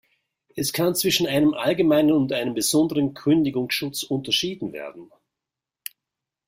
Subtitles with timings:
[0.55, 5.11] Es kann zwischen einem allgemeinen und einem besonderen Kündigungsschutz unterschieden werden.